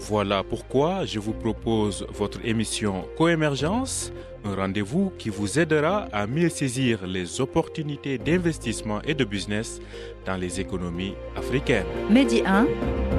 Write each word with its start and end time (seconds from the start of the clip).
Voilà 0.00 0.42
pourquoi 0.42 1.04
je 1.04 1.18
vous 1.18 1.34
propose 1.34 2.06
votre 2.10 2.40
émission 2.44 3.04
Coémergence, 3.18 4.12
un 4.44 4.54
rendez-vous 4.54 5.12
qui 5.18 5.28
vous 5.28 5.58
aidera 5.58 6.08
à 6.10 6.26
mieux 6.26 6.48
saisir 6.48 7.06
les 7.06 7.40
opportunités 7.42 8.16
d'investissement 8.16 9.02
et 9.02 9.14
de 9.14 9.24
business 9.24 9.78
dans 10.24 10.36
les 10.36 10.58
économies 10.58 11.14
africaines. 11.36 11.84
Medi 12.08 12.42
1, 12.46 12.66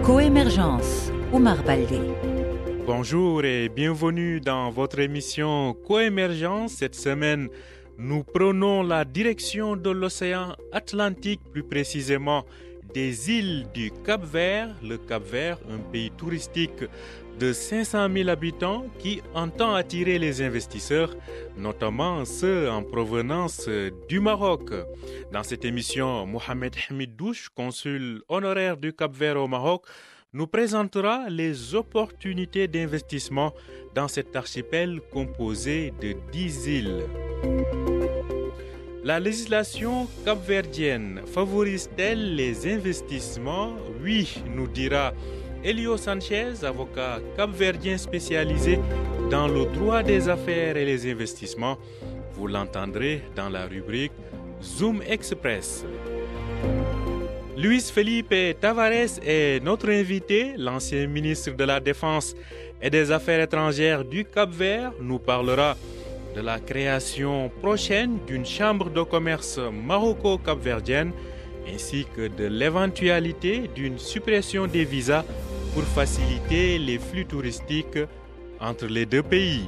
Coémergence, 0.04 1.12
Oumar 1.31 1.63
Baldé. 1.63 1.99
Bonjour 2.88 3.45
et 3.45 3.70
bienvenue 3.70 4.41
dans 4.41 4.71
votre 4.71 4.99
émission 4.99 5.76
Coémergence. 5.88 6.73
Cette 6.73 6.95
semaine, 6.95 7.48
nous 7.99 8.23
prenons 8.23 8.82
la 8.82 9.05
direction 9.05 9.76
de 9.76 9.91
l'océan 9.91 10.55
Atlantique, 10.71 11.41
plus 11.52 11.63
précisément 11.63 12.43
des 12.94 13.31
îles 13.31 13.68
du 13.73 13.91
Cap 14.05 14.23
Vert. 14.23 14.70
Le 14.84 14.98
Cap 14.98 15.23
Vert, 15.23 15.58
un 15.70 15.80
pays 15.91 16.12
touristique 16.12 16.84
de 17.40 17.54
500 17.54 18.08
000 18.13 18.30
habitants 18.30 18.86
qui 18.99 19.22
entend 19.34 19.73
attirer 19.73 20.20
les 20.20 20.41
investisseurs, 20.41 21.16
notamment 21.58 22.26
ceux 22.26 22.70
en 22.70 22.84
provenance 22.84 23.70
du 24.08 24.20
Maroc. 24.20 24.72
Dans 25.32 25.44
cette 25.44 25.66
émission, 25.66 26.26
Mohamed 26.26 26.76
Hamid 26.90 27.15
Douche, 27.15 27.49
consul 27.49 28.21
honoraire 28.30 28.77
du 28.77 28.93
Cap 28.93 29.13
Vert 29.15 29.37
au 29.37 29.48
Maroc, 29.48 29.85
nous 30.34 30.48
présentera 30.48 31.30
les 31.30 31.76
opportunités 31.76 32.68
d'investissement 32.68 33.54
dans 33.96 34.08
cet 34.08 34.35
archipel 34.35 35.02
composé 35.12 35.93
de 36.02 36.15
10 36.32 36.68
îles. 36.68 37.04
La 39.04 39.20
législation 39.20 40.07
capverdienne 40.24 41.21
favorise-t-elle 41.26 42.35
les 42.35 42.71
investissements? 42.71 43.74
Oui, 44.04 44.43
nous 44.55 44.68
dira 44.68 45.12
Elio 45.63 45.98
Sanchez, 45.98 46.63
avocat 46.63 47.20
capverdien 47.35 47.98
spécialisé 47.98 48.80
dans 49.32 49.48
le 49.48 49.66
droit 49.66 50.04
des 50.04 50.30
affaires 50.30 50.77
et 50.77 50.85
les 50.85 51.12
investissements. 51.12 51.80
Vous 52.35 52.46
l'entendrez 52.46 53.24
dans 53.35 53.49
la 53.49 53.66
rubrique 53.66 54.12
Zoom 54.62 55.02
Express. 55.08 55.84
Luis 57.58 57.91
Felipe 57.91 58.60
Tavares 58.60 59.18
est 59.26 59.63
notre 59.63 59.90
invité, 59.90 60.54
l'ancien 60.58 61.08
ministre 61.08 61.55
de 61.55 61.63
la 61.63 61.80
Défense 61.80 62.36
et 62.80 62.91
des 62.91 63.12
Affaires 63.12 63.41
étrangères 63.41 64.06
du 64.06 64.25
Cap-Vert, 64.25 64.94
nous 65.00 65.19
parlera 65.19 65.75
de 66.35 66.41
la 66.41 66.59
création 66.59 67.50
prochaine 67.62 68.19
d'une 68.25 68.46
chambre 68.46 68.90
de 68.90 69.03
commerce 69.03 69.59
maroco-capverdienne 69.59 71.12
ainsi 71.68 72.06
que 72.16 72.28
de 72.28 72.46
l'éventualité 72.46 73.69
d'une 73.75 73.97
suppression 73.97 74.68
des 74.68 74.85
visas 74.85 75.24
pour 75.74 75.84
faciliter 75.84 76.78
les 76.78 77.00
flux 77.00 77.25
touristiques 77.25 78.00
entre 78.59 78.88
les 78.88 79.06
deux 79.06 79.24
pays. 79.24 79.66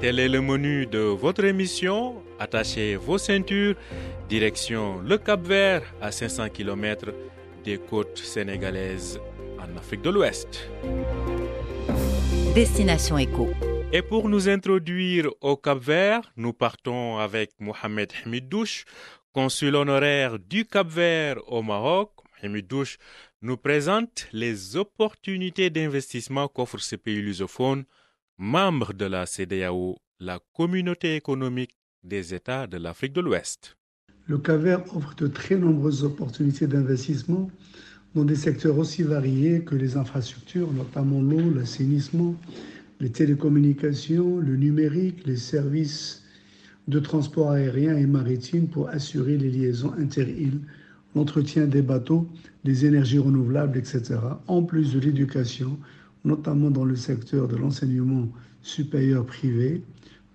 Tel 0.00 0.18
est 0.18 0.28
le 0.28 0.40
menu 0.40 0.86
de 0.86 0.98
votre 0.98 1.44
émission. 1.44 2.22
Attachez 2.38 2.96
vos 2.96 3.18
ceintures. 3.18 3.74
Direction 4.28 5.00
le 5.04 5.18
Cap 5.18 5.46
Vert 5.46 5.82
à 6.00 6.10
500 6.10 6.48
km 6.48 7.12
des 7.64 7.78
côtes 7.78 8.18
sénégalaises 8.18 9.20
en 9.58 9.76
Afrique 9.76 10.02
de 10.02 10.10
l'Ouest. 10.10 10.70
Destination 12.54 13.18
Éco. 13.18 13.50
Et 13.92 14.02
pour 14.02 14.28
nous 14.28 14.48
introduire 14.48 15.28
au 15.40 15.56
Cap 15.56 15.82
Vert, 15.82 16.22
nous 16.36 16.52
partons 16.52 17.18
avec 17.18 17.50
Mohamed 17.58 18.12
Hamidouche, 18.24 18.84
consul 19.32 19.74
honoraire 19.74 20.38
du 20.38 20.64
Cap 20.64 20.86
Vert 20.86 21.38
au 21.48 21.60
Maroc. 21.62 22.12
Hamidouche 22.40 22.98
nous 23.42 23.56
présente 23.56 24.28
les 24.32 24.76
opportunités 24.76 25.70
d'investissement 25.70 26.46
qu'offre 26.46 26.78
ce 26.78 26.94
pays 26.94 27.20
lusophone, 27.20 27.82
membre 28.38 28.92
de 28.92 29.06
la 29.06 29.26
CDAO, 29.26 29.98
la 30.20 30.38
communauté 30.54 31.16
économique 31.16 31.76
des 32.04 32.32
États 32.32 32.68
de 32.68 32.76
l'Afrique 32.76 33.12
de 33.12 33.22
l'Ouest. 33.22 33.76
Le 34.28 34.38
Cap 34.38 34.60
Vert 34.60 34.84
offre 34.96 35.16
de 35.16 35.26
très 35.26 35.56
nombreuses 35.56 36.04
opportunités 36.04 36.68
d'investissement 36.68 37.50
dans 38.14 38.24
des 38.24 38.36
secteurs 38.36 38.78
aussi 38.78 39.02
variés 39.02 39.64
que 39.64 39.74
les 39.74 39.96
infrastructures, 39.96 40.72
notamment 40.72 41.20
l'eau, 41.20 41.52
l'assainissement, 41.52 42.36
les 43.00 43.10
télécommunications, 43.10 44.38
le 44.38 44.56
numérique, 44.56 45.26
les 45.26 45.36
services 45.36 46.22
de 46.86 46.98
transport 46.98 47.50
aérien 47.50 47.96
et 47.96 48.06
maritime 48.06 48.66
pour 48.66 48.88
assurer 48.90 49.38
les 49.38 49.50
liaisons 49.50 49.92
inter-îles, 49.98 50.60
l'entretien 51.14 51.66
des 51.66 51.82
bateaux, 51.82 52.28
les 52.64 52.84
énergies 52.84 53.18
renouvelables, 53.18 53.78
etc., 53.78 54.18
en 54.46 54.62
plus 54.62 54.92
de 54.92 55.00
l'éducation, 55.00 55.78
notamment 56.24 56.70
dans 56.70 56.84
le 56.84 56.96
secteur 56.96 57.48
de 57.48 57.56
l'enseignement 57.56 58.28
supérieur 58.62 59.24
privé, 59.24 59.82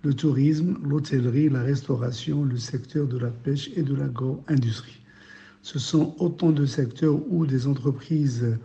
le 0.02 0.14
tourisme, 0.14 0.76
l'hôtellerie, 0.84 1.48
la 1.48 1.62
restauration, 1.62 2.44
le 2.44 2.56
secteur 2.56 3.06
de 3.06 3.18
la 3.18 3.30
pêche 3.30 3.70
et 3.76 3.82
de 3.82 3.94
l'agro-industrie. 3.94 5.00
Ce 5.62 5.78
sont 5.78 6.14
autant 6.18 6.50
de 6.50 6.66
secteurs 6.66 7.20
où 7.28 7.46
des 7.46 7.66
entreprises 7.66 8.56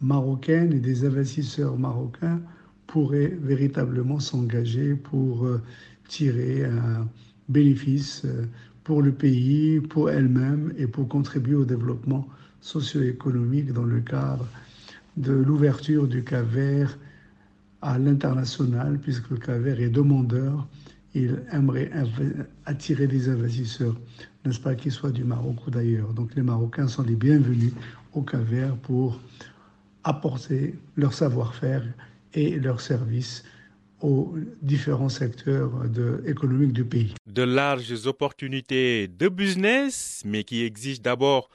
marocaines 0.00 0.72
et 0.72 0.80
des 0.80 1.04
investisseurs 1.04 1.78
marocains 1.78 2.40
pourraient 2.86 3.36
véritablement 3.40 4.20
s'engager 4.20 4.94
pour 4.94 5.48
tirer 6.08 6.64
un 6.64 7.08
bénéfice 7.48 8.26
pour 8.84 9.00
le 9.00 9.12
pays, 9.12 9.80
pour 9.80 10.10
elle-même 10.10 10.72
et 10.76 10.86
pour 10.86 11.08
contribuer 11.08 11.54
au 11.54 11.64
développement 11.64 12.28
socio-économique 12.60 13.72
dans 13.72 13.84
le 13.84 14.00
cadre 14.00 14.46
de 15.16 15.32
l'ouverture 15.32 16.06
du 16.06 16.22
CAVER 16.22 16.86
à 17.80 17.98
l'international, 17.98 18.98
puisque 18.98 19.30
le 19.30 19.36
CAVER 19.36 19.82
est 19.82 19.90
demandeur. 19.90 20.66
Il 21.14 21.42
aimerait 21.52 21.90
attirer 22.66 23.06
des 23.06 23.28
investisseurs, 23.28 23.94
n'est-ce 24.44 24.58
pas, 24.58 24.74
qu'ils 24.74 24.92
soient 24.92 25.12
du 25.12 25.24
Maroc 25.24 25.66
ou 25.66 25.70
d'ailleurs. 25.70 26.12
Donc 26.12 26.34
les 26.34 26.42
Marocains 26.42 26.88
sont 26.88 27.02
les 27.04 27.14
bienvenus 27.14 27.72
au 28.12 28.22
CAVER 28.22 28.70
pour 28.82 29.20
apporter 30.02 30.74
leur 30.96 31.14
savoir-faire 31.14 31.84
et 32.34 32.50
leurs 32.58 32.80
services 32.80 33.44
aux 34.00 34.34
différents 34.60 35.08
secteurs 35.08 35.88
de, 35.88 36.22
économiques 36.26 36.72
du 36.72 36.84
pays. 36.84 37.14
De 37.26 37.42
larges 37.42 38.06
opportunités 38.06 39.08
de 39.08 39.28
business, 39.28 40.22
mais 40.26 40.44
qui 40.44 40.62
exigent 40.62 41.00
d'abord 41.00 41.48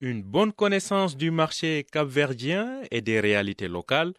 une 0.00 0.22
bonne 0.22 0.52
connaissance 0.52 1.16
du 1.16 1.30
marché 1.30 1.86
capverdien 1.92 2.80
et 2.90 3.00
des 3.00 3.20
réalités 3.20 3.68
locales. 3.68 4.12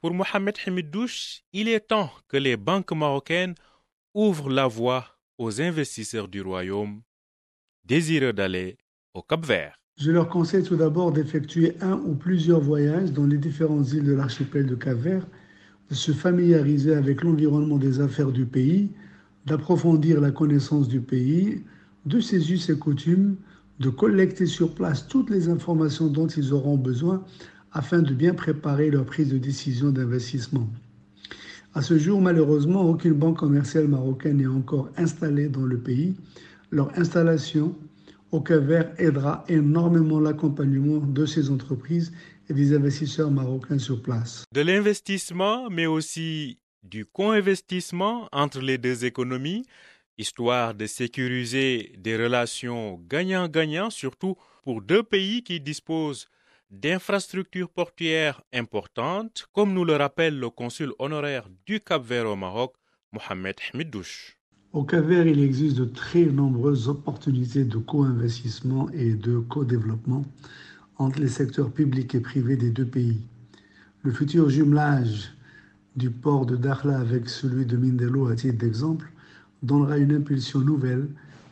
Pour 0.00 0.12
Mohamed 0.12 0.56
Hamidouche, 0.66 1.40
il 1.52 1.68
est 1.68 1.80
temps 1.80 2.10
que 2.28 2.36
les 2.36 2.56
banques 2.58 2.92
marocaines 2.92 3.54
ouvrent 4.12 4.50
la 4.50 4.66
voie 4.66 5.06
aux 5.38 5.62
investisseurs 5.62 6.28
du 6.28 6.42
royaume 6.42 7.00
désireux 7.84 8.34
d'aller 8.34 8.76
au 9.14 9.22
Cap-Vert. 9.22 9.76
Je 9.98 10.10
leur 10.10 10.28
conseille 10.28 10.62
tout 10.62 10.76
d'abord 10.76 11.12
d'effectuer 11.12 11.74
un 11.80 11.94
ou 11.94 12.14
plusieurs 12.14 12.60
voyages 12.60 13.12
dans 13.12 13.26
les 13.26 13.38
différentes 13.38 13.90
îles 13.92 14.04
de 14.04 14.12
l'archipel 14.12 14.66
de 14.66 14.74
Cap-Vert 14.74 15.26
de 15.90 15.94
se 15.94 16.12
familiariser 16.12 16.94
avec 16.94 17.22
l'environnement 17.22 17.76
des 17.76 18.00
affaires 18.00 18.30
du 18.30 18.46
pays, 18.46 18.90
d'approfondir 19.46 20.20
la 20.20 20.30
connaissance 20.30 20.88
du 20.88 21.00
pays, 21.00 21.62
de 22.06 22.20
ses 22.20 22.52
us 22.52 22.68
et 22.70 22.78
coutumes, 22.78 23.36
de 23.80 23.88
collecter 23.88 24.46
sur 24.46 24.74
place 24.74 25.08
toutes 25.08 25.30
les 25.30 25.48
informations 25.48 26.06
dont 26.06 26.26
ils 26.26 26.52
auront 26.52 26.76
besoin 26.76 27.24
afin 27.72 28.02
de 28.02 28.12
bien 28.12 28.34
préparer 28.34 28.90
leur 28.90 29.04
prise 29.04 29.30
de 29.30 29.38
décision 29.38 29.90
d'investissement. 29.90 30.68
À 31.74 31.82
ce 31.82 31.98
jour, 31.98 32.20
malheureusement, 32.20 32.82
aucune 32.82 33.14
banque 33.14 33.38
commerciale 33.38 33.88
marocaine 33.88 34.38
n'est 34.38 34.46
encore 34.46 34.90
installée 34.96 35.48
dans 35.48 35.64
le 35.64 35.78
pays. 35.78 36.14
Leur 36.70 36.96
installation 36.98 37.74
au 38.32 38.40
Cap-Vert 38.40 38.90
aidera 38.98 39.44
énormément 39.48 40.20
l'accompagnement 40.20 40.98
de 40.98 41.26
ces 41.26 41.50
entreprises 41.50 42.12
et 42.50 42.54
des 42.54 42.74
investisseurs 42.74 43.30
marocains 43.30 43.78
sur 43.78 44.02
place. 44.02 44.44
De 44.52 44.60
l'investissement, 44.60 45.70
mais 45.70 45.86
aussi 45.86 46.58
du 46.82 47.06
co-investissement 47.06 48.28
entre 48.32 48.60
les 48.60 48.78
deux 48.78 49.04
économies, 49.04 49.64
histoire 50.18 50.74
de 50.74 50.86
sécuriser 50.86 51.94
des 51.98 52.16
relations 52.16 53.00
gagnant-gagnant, 53.08 53.90
surtout 53.90 54.36
pour 54.64 54.82
deux 54.82 55.02
pays 55.02 55.42
qui 55.42 55.60
disposent 55.60 56.26
d'infrastructures 56.70 57.70
portuaires 57.70 58.42
importantes, 58.52 59.46
comme 59.52 59.72
nous 59.72 59.84
le 59.84 59.96
rappelle 59.96 60.38
le 60.38 60.50
consul 60.50 60.92
honoraire 60.98 61.48
du 61.66 61.80
Cap-Vert 61.80 62.28
au 62.28 62.36
Maroc, 62.36 62.74
Mohamed 63.12 63.56
Hamidouche. 63.72 64.36
Au 64.72 64.84
Cap-Vert, 64.84 65.26
il 65.26 65.40
existe 65.40 65.76
de 65.76 65.84
très 65.84 66.26
nombreuses 66.26 66.88
opportunités 66.88 67.64
de 67.64 67.78
co-investissement 67.78 68.88
et 68.90 69.14
de 69.14 69.38
co-développement 69.40 70.24
entre 71.00 71.18
les 71.18 71.28
secteurs 71.28 71.70
publics 71.70 72.14
et 72.14 72.20
privés 72.20 72.56
des 72.56 72.70
deux 72.70 72.84
pays. 72.84 73.22
Le 74.02 74.12
futur 74.12 74.50
jumelage 74.50 75.32
du 75.96 76.10
port 76.10 76.44
de 76.44 76.56
Dakhla 76.56 76.98
avec 76.98 77.28
celui 77.28 77.64
de 77.64 77.76
Mindelo, 77.76 78.28
à 78.28 78.36
titre 78.36 78.58
d'exemple, 78.58 79.10
donnera 79.62 79.96
une 79.96 80.14
impulsion 80.14 80.60
nouvelle 80.60 81.08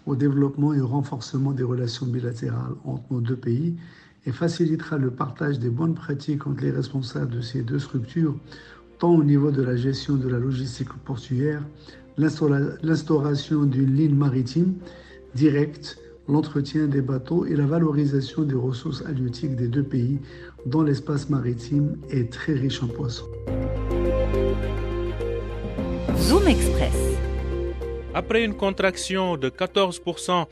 au 0.06 0.16
développement 0.16 0.74
et 0.74 0.80
au 0.80 0.86
renforcement 0.86 1.52
des 1.52 1.62
relations 1.62 2.06
bilatérales 2.06 2.74
entre 2.84 3.04
nos 3.10 3.22
deux 3.22 3.36
pays 3.36 3.74
et 4.26 4.32
facilitera 4.32 4.98
le 4.98 5.10
partage 5.10 5.58
des 5.58 5.70
bonnes 5.70 5.94
pratiques 5.94 6.46
entre 6.46 6.62
les 6.62 6.70
responsables 6.70 7.30
de 7.30 7.40
ces 7.40 7.62
deux 7.62 7.78
structures, 7.78 8.38
tant 8.98 9.14
au 9.14 9.24
niveau 9.24 9.50
de 9.50 9.62
la 9.62 9.76
gestion 9.76 10.16
de 10.16 10.28
la 10.28 10.38
logistique 10.38 10.92
portuaire, 11.06 11.62
l'instauration 12.18 13.64
d'une 13.64 13.94
ligne 13.94 14.14
maritime 14.14 14.74
directe, 15.34 15.98
l'entretien 16.28 16.86
des 16.86 17.00
bateaux 17.00 17.46
et 17.46 17.56
la 17.56 17.66
valorisation 17.66 18.42
des 18.42 18.54
ressources 18.54 19.02
halieutiques 19.06 19.56
des 19.56 19.68
deux 19.68 19.82
pays, 19.82 20.18
dont 20.66 20.82
l'espace 20.82 21.30
maritime 21.30 21.96
est 22.10 22.30
très 22.32 22.52
riche 22.52 22.82
en 22.82 22.88
poissons. 22.88 23.28
Zoom 26.16 26.46
Express. 26.46 26.94
Après 28.14 28.44
une 28.44 28.54
contraction 28.54 29.36
de 29.36 29.48
14% 29.48 30.46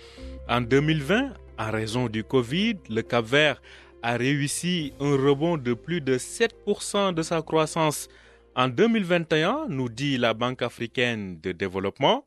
en 0.49 0.61
2020 0.61 1.34
en 1.58 1.70
raison 1.70 2.08
du 2.08 2.25
Covid, 2.25 2.76
le 2.88 3.02
Cap-Vert 3.02 3.61
a 4.02 4.17
réussi 4.17 4.93
un 5.00 5.17
rebond 5.17 5.56
de 5.56 5.75
plus 5.75 6.00
de 6.00 6.17
7% 6.17 7.14
de 7.14 7.23
sa 7.23 7.43
croissance 7.43 8.08
en 8.55 8.69
2021, 8.69 9.67
nous 9.69 9.88
dit 9.88 10.17
la 10.17 10.32
Banque 10.32 10.62
africaine 10.62 11.38
de 11.43 11.52
développement. 11.52 12.25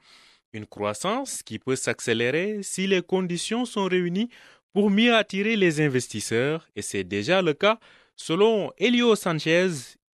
Une 0.53 0.65
croissance 0.65 1.43
qui 1.43 1.59
peut 1.59 1.75
s'accélérer 1.75 2.61
si 2.63 2.87
les 2.87 3.01
conditions 3.01 3.65
sont 3.65 3.85
réunies 3.85 4.29
pour 4.73 4.89
mieux 4.89 5.15
attirer 5.15 5.55
les 5.55 5.81
investisseurs, 5.81 6.67
et 6.75 6.81
c'est 6.81 7.03
déjà 7.03 7.41
le 7.41 7.53
cas 7.53 7.79
selon 8.15 8.71
Elio 8.77 9.15
Sanchez, 9.15 9.69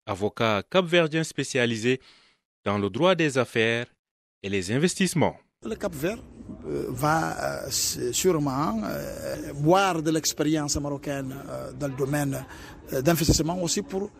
avocat 0.05 0.63
capverdien 0.69 1.23
spécialisé 1.23 1.99
dans 2.63 2.77
le 2.77 2.89
droit 2.89 3.15
des 3.15 3.37
affaires 3.37 3.87
et 4.43 4.49
les 4.49 4.71
investissements. 4.71 5.37
Le 5.63 5.75
Cap 5.75 5.93
Vert 5.95 6.19
euh, 6.67 6.85
va 6.89 7.65
euh, 7.65 7.69
sûrement 7.71 8.81
euh, 8.83 9.53
boire 9.53 10.01
de 10.01 10.11
l'expérience 10.11 10.75
marocaine 10.77 11.33
dans 11.79 11.87
le 11.87 11.95
domaine 11.95 12.45
d'investissement 12.91 13.59
aussi 13.61 13.81
pour 13.81 14.11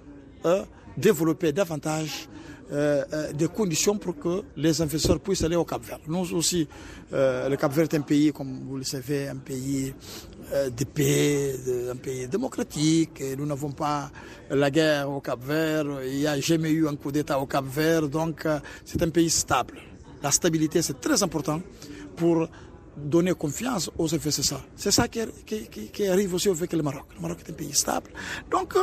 développer 0.97 1.51
davantage 1.51 2.27
des 2.69 3.47
conditions 3.47 3.97
pour 3.97 4.17
que 4.17 4.43
les 4.57 4.81
investisseurs 4.81 5.19
puissent 5.19 5.43
aller 5.43 5.55
au 5.55 5.65
Cap 5.65 5.83
Vert. 5.83 5.99
Nous 6.07 6.33
aussi, 6.33 6.67
le 7.11 7.55
Cap 7.55 7.71
Vert 7.71 7.85
est 7.85 7.93
un 7.93 8.01
pays, 8.01 8.31
comme 8.31 8.61
vous 8.67 8.77
le 8.77 8.83
savez, 8.83 9.27
un 9.27 9.37
pays 9.37 9.93
de 10.51 10.83
paix, 10.85 11.55
un 11.91 11.95
pays 11.95 12.27
démocratique. 12.27 13.23
Nous 13.37 13.45
n'avons 13.45 13.71
pas 13.71 14.09
la 14.49 14.71
guerre 14.71 15.09
au 15.09 15.21
Cap 15.21 15.39
Vert. 15.43 15.85
Il 16.05 16.17
n'y 16.17 16.27
a 16.27 16.39
jamais 16.39 16.71
eu 16.71 16.87
un 16.87 16.95
coup 16.95 17.11
d'État 17.11 17.39
au 17.39 17.45
Cap 17.45 17.65
Vert. 17.65 18.07
Donc, 18.07 18.47
c'est 18.83 19.01
un 19.03 19.09
pays 19.09 19.29
stable. 19.29 19.77
La 20.23 20.31
stabilité, 20.31 20.81
c'est 20.81 20.99
très 20.99 21.21
important 21.21 21.61
pour 22.15 22.47
donner 22.97 23.33
confiance 23.33 23.89
aux 23.97 24.13
investisseurs. 24.13 24.63
C'est 24.75 24.91
ça 24.91 25.07
qui, 25.07 25.19
arrive 26.07 26.33
aussi 26.33 26.49
avec 26.49 26.71
le 26.73 26.81
Maroc. 26.81 27.05
Le 27.15 27.21
Maroc 27.21 27.39
est 27.45 27.51
un 27.51 27.53
pays 27.53 27.73
stable. 27.73 28.09
Donc, 28.49 28.75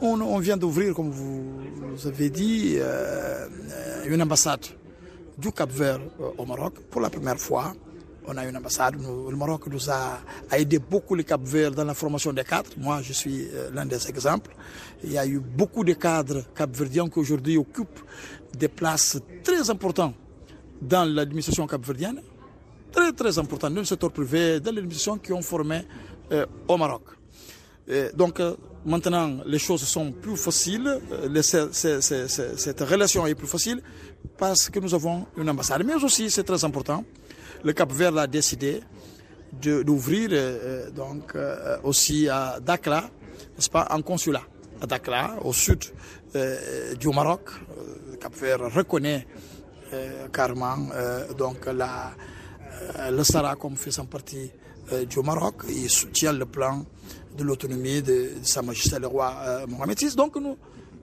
on, 0.00 0.38
vient 0.38 0.56
d'ouvrir, 0.56 0.94
comme 0.94 1.10
vous, 1.10 2.06
avez 2.06 2.30
dit, 2.30 2.76
euh, 2.78 3.46
une 4.06 4.22
ambassade 4.22 4.66
du 5.38 5.52
Cap 5.52 5.70
Vert 5.70 6.00
euh, 6.20 6.30
au 6.38 6.46
Maroc 6.46 6.74
pour 6.90 7.00
la 7.00 7.10
première 7.10 7.38
fois. 7.38 7.72
On 8.26 8.36
a 8.38 8.46
une 8.46 8.56
ambassade. 8.56 8.96
le 8.96 9.36
Maroc 9.36 9.66
nous 9.66 9.90
a, 9.90 10.18
aidé 10.52 10.78
beaucoup 10.78 11.14
les 11.14 11.24
Cap 11.24 11.42
Vert 11.44 11.72
dans 11.72 11.84
la 11.84 11.94
formation 11.94 12.32
des 12.32 12.44
cadres. 12.44 12.70
Moi, 12.78 13.02
je 13.02 13.12
suis 13.12 13.48
euh, 13.52 13.70
l'un 13.72 13.84
des 13.86 14.08
exemples. 14.08 14.54
Il 15.02 15.12
y 15.12 15.18
a 15.18 15.26
eu 15.26 15.38
beaucoup 15.40 15.84
de 15.84 15.92
cadres 15.92 16.42
capverdiens 16.54 17.08
qui 17.08 17.18
aujourd'hui 17.18 17.56
occupent 17.58 18.00
des 18.56 18.68
places 18.68 19.18
très 19.42 19.68
importantes 19.68 20.14
dans 20.80 21.04
l'administration 21.04 21.66
capverdienne 21.66 22.20
très 22.94 23.12
très 23.12 23.38
important 23.38 23.70
dans 23.70 23.80
le 23.80 23.84
secteur 23.84 24.10
privé, 24.12 24.60
dans 24.60 24.72
l'administration 24.72 25.18
qui 25.18 25.32
ont 25.32 25.42
formé 25.42 25.82
euh, 26.32 26.46
au 26.68 26.76
Maroc. 26.76 27.02
donc 28.14 28.40
euh, 28.40 28.54
maintenant, 28.86 29.38
les 29.44 29.58
choses 29.58 29.82
sont 29.82 30.12
plus 30.12 30.36
faciles, 30.36 31.00
euh, 31.12 31.42
cette 31.42 32.80
relation 32.80 33.26
est 33.26 33.34
plus 33.34 33.48
facile 33.48 33.82
parce 34.38 34.70
que 34.70 34.78
nous 34.78 34.94
avons 34.94 35.26
une 35.36 35.50
ambassade. 35.50 35.82
Mais 35.84 35.94
aussi, 36.02 36.30
c'est 36.30 36.44
très 36.44 36.64
important, 36.64 37.04
le 37.62 37.72
Cap 37.72 37.90
Vert 37.92 38.16
a 38.16 38.26
décidé 38.26 38.80
d'ouvrir 39.52 40.30
donc 40.94 41.36
aussi 41.84 42.28
à 42.28 42.58
Dakar, 42.60 43.04
n'est-ce 43.56 43.70
pas, 43.70 43.86
un 43.90 44.02
consulat 44.02 44.42
à 44.80 44.86
Dakar, 44.86 45.44
au 45.46 45.52
sud 45.52 45.84
du 46.98 47.08
Maroc. 47.08 47.50
Le 48.10 48.16
Cap 48.16 48.34
Vert 48.34 48.72
reconnaît 48.74 49.26
carrément 50.32 50.88
donc 51.38 51.66
la 51.66 52.12
le 53.10 53.22
Sahara 53.24 53.56
comme 53.56 53.76
faisant 53.76 54.06
partie 54.06 54.50
euh, 54.92 55.04
du 55.06 55.18
Maroc. 55.20 55.62
Il 55.68 55.88
soutient 55.88 56.32
le 56.32 56.44
plan 56.44 56.84
de 57.36 57.42
l'autonomie 57.42 58.02
de, 58.02 58.32
Sa 58.42 58.60
Majesté 58.62 58.98
le 58.98 59.06
roi 59.06 59.34
euh, 59.42 59.66
Mohamed 59.66 59.98
VI. 59.98 60.14
Donc 60.14 60.36
nous, 60.36 60.56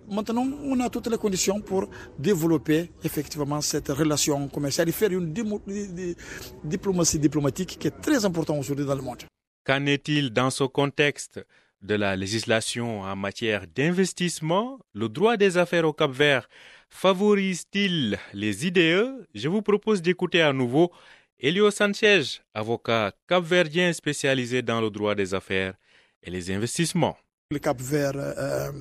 maintenant, 0.09 0.47
on 0.63 0.79
a 0.81 0.89
toutes 0.89 1.07
les 1.07 1.17
conditions 1.17 1.59
pour 1.61 1.87
développer 2.17 2.91
effectivement 3.03 3.59
cette 3.61 3.89
relation 3.89 4.47
commerciale 4.49 4.89
et 4.89 4.91
faire 4.91 5.11
une 5.11 5.33
diplomatie 6.63 7.17
diplomatique 7.19 7.77
qui 7.79 7.87
est 7.87 8.01
très 8.01 8.23
importante 8.23 8.59
aujourd'hui 8.59 8.85
dans 8.85 8.95
le 8.95 9.01
monde. 9.01 9.23
Qu'en 9.65 9.85
est-il 9.85 10.31
dans 10.31 10.49
ce 10.51 10.63
contexte 10.63 11.43
de 11.81 11.95
la 11.95 12.15
législation 12.15 13.01
en 13.01 13.15
matière 13.15 13.65
d'investissement? 13.75 14.79
Le 14.93 15.09
droit 15.09 15.37
des 15.37 15.57
affaires 15.57 15.85
au 15.87 15.93
Cap 15.93 16.11
Vert 16.11 16.47
favorise-t-il 16.89 18.19
les 18.33 18.67
IDE 18.67 19.25
Je 19.33 19.47
vous 19.49 19.61
propose 19.61 20.01
d'écouter 20.01 20.41
à 20.41 20.53
nouveau 20.53 20.91
Elio 21.43 21.71
Sanchez, 21.71 22.39
avocat 22.53 23.13
capverdien 23.27 23.91
spécialisé 23.93 24.61
dans 24.61 24.79
le 24.79 24.91
droit 24.91 25.15
des 25.15 25.33
affaires 25.33 25.73
et 26.21 26.29
les 26.29 26.51
investissements. 26.51 27.17
Le 27.49 27.57
Cap 27.57 27.81
Vert 27.81 28.13
euh, 28.15 28.71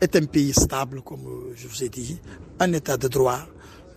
est 0.00 0.14
un 0.14 0.26
pays 0.26 0.52
stable, 0.52 1.02
comme 1.02 1.52
je 1.56 1.66
vous 1.66 1.82
ai 1.82 1.88
dit, 1.88 2.20
un 2.60 2.72
état 2.74 2.96
de 2.96 3.08
droit 3.08 3.40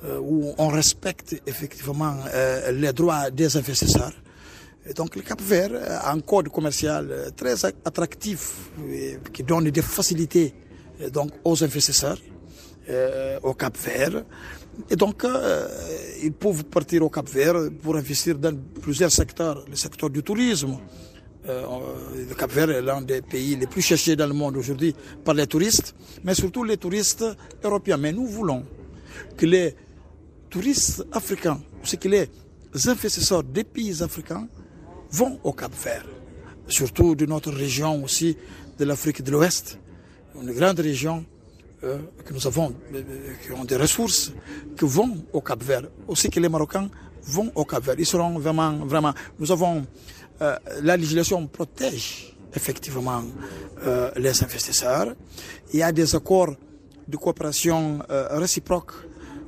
euh, 0.03 0.17
où 0.19 0.55
on 0.57 0.69
respecte 0.69 1.39
effectivement 1.45 2.15
euh, 2.33 2.71
les 2.71 2.93
droits 2.93 3.29
des 3.29 3.55
investisseurs. 3.55 4.13
Donc 4.95 5.15
le 5.15 5.21
Cap 5.21 5.39
Vert 5.39 5.75
a 5.75 6.11
un 6.11 6.21
code 6.21 6.49
commercial 6.49 7.31
très 7.37 7.63
attractif 7.63 8.71
qui 9.31 9.43
donne 9.43 9.69
des 9.69 9.83
facilités 9.83 10.55
donc, 11.13 11.29
aux 11.43 11.63
investisseurs 11.63 12.17
au 13.43 13.53
Cap 13.53 13.77
Vert. 13.77 14.23
Et 14.89 14.95
donc, 14.95 15.23
euh, 15.23 15.67
ils 16.23 16.31
peuvent 16.31 16.63
partir 16.65 17.03
au 17.03 17.09
Cap 17.09 17.27
Vert 17.29 17.69
pour 17.81 17.95
investir 17.95 18.37
dans 18.37 18.55
plusieurs 18.81 19.11
secteurs. 19.11 19.65
Le 19.69 19.75
secteur 19.75 20.09
du 20.09 20.23
tourisme. 20.23 20.77
Euh, 21.47 21.63
le 22.27 22.35
Cap 22.35 22.51
Vert 22.51 22.69
est 22.69 22.81
l'un 22.81 23.01
des 23.01 23.21
pays 23.21 23.55
les 23.55 23.67
plus 23.67 23.81
cherchés 23.81 24.15
dans 24.15 24.27
le 24.27 24.33
monde 24.33 24.57
aujourd'hui 24.57 24.93
par 25.23 25.33
les 25.33 25.47
touristes, 25.47 25.95
mais 26.23 26.33
surtout 26.33 26.63
les 26.63 26.77
touristes 26.77 27.25
européens. 27.63 27.97
Mais 27.97 28.11
nous 28.11 28.25
voulons 28.25 28.65
que 29.37 29.45
les 29.45 29.75
touristes 30.49 31.05
africains, 31.11 31.59
ce 31.83 31.95
que 31.95 32.07
les 32.09 32.29
investisseurs 32.87 33.43
des 33.43 33.63
pays 33.63 34.03
africains 34.03 34.47
vont 35.11 35.39
au 35.43 35.53
Cap 35.53 35.71
Vert, 35.83 36.05
surtout 36.67 37.15
de 37.15 37.25
notre 37.25 37.51
région 37.51 38.03
aussi, 38.03 38.37
de 38.77 38.85
l'Afrique 38.85 39.23
de 39.23 39.31
l'Ouest, 39.31 39.79
une 40.41 40.51
grande 40.51 40.79
région 40.79 41.25
euh, 41.81 41.99
que 42.25 42.33
nous 42.33 42.45
avons, 42.45 42.75
euh, 42.93 43.01
qui 43.41 43.53
ont 43.53 43.63
des 43.63 43.77
ressources, 43.77 44.33
qui 44.77 44.83
vont 44.83 45.23
au 45.31 45.39
Cap 45.39 45.63
Vert. 45.63 45.83
Aussi 46.09 46.29
que 46.29 46.37
les 46.37 46.49
Marocains 46.49 46.89
vont 47.23 47.49
au 47.55 47.63
Cap 47.63 47.81
Vert. 47.85 47.95
Ils 47.97 48.05
seront 48.05 48.37
vraiment, 48.37 48.73
vraiment. 48.85 49.13
Nous 49.39 49.49
avons 49.49 49.85
euh, 50.41 50.57
la 50.81 50.97
législation 50.97 51.47
protège 51.47 52.35
effectivement 52.53 53.23
les 54.17 54.43
investisseurs. 54.43 55.13
Il 55.71 55.79
y 55.79 55.83
a 55.83 55.91
des 55.91 56.15
accords 56.15 56.55
de 57.07 57.15
coopération 57.15 57.99
réciproque 58.09 58.91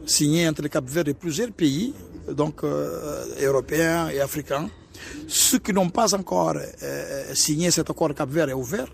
signés 0.05 0.47
entre 0.47 0.61
le 0.61 0.69
Cap 0.69 0.87
Vert 0.87 1.07
et 1.07 1.15
plusieurs 1.15 1.51
pays, 1.51 1.95
donc 2.31 2.63
européens 2.63 4.09
et 4.09 4.21
africains. 4.21 4.69
Ceux 5.27 5.57
qui 5.57 5.73
n'ont 5.73 5.89
pas 5.89 6.13
encore 6.13 6.57
signé 7.33 7.71
cet 7.71 7.89
accord 7.89 8.13
Cap 8.13 8.29
Vert 8.29 8.49
est 8.49 8.53
ouvert. 8.53 8.93